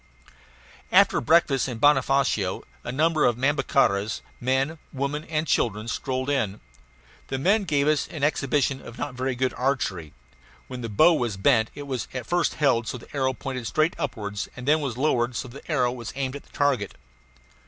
After 0.91 1.21
breakfast 1.21 1.69
at 1.69 1.79
Bonofacio 1.79 2.63
a 2.83 2.91
number 2.91 3.23
of 3.23 3.37
Nhambiquaras 3.37 4.21
men, 4.39 4.79
women, 4.91 5.23
and 5.25 5.45
children 5.45 5.87
strolled 5.87 6.27
in. 6.27 6.59
The 7.27 7.37
men 7.37 7.65
gave 7.65 7.87
us 7.87 8.07
an 8.07 8.23
exhibition 8.23 8.81
of 8.81 8.97
not 8.97 9.13
very 9.13 9.35
good 9.35 9.53
archery; 9.53 10.13
when 10.67 10.81
the 10.81 10.89
bow 10.89 11.13
was 11.13 11.37
bent, 11.37 11.69
it 11.75 11.83
was 11.85 12.07
at 12.15 12.25
first 12.25 12.55
held 12.55 12.87
so 12.87 12.97
that 12.97 13.11
the 13.11 13.15
arrow 13.15 13.33
pointed 13.33 13.67
straight 13.67 13.95
upwards 13.99 14.49
and 14.57 14.65
was 14.81 14.95
then 14.95 15.03
lowered 15.03 15.35
so 15.35 15.47
that 15.49 15.65
the 15.67 15.71
arrow 15.71 15.91
was 15.91 16.11
aimed 16.15 16.35
at 16.35 16.45
the 16.45 16.49
target. 16.51 16.95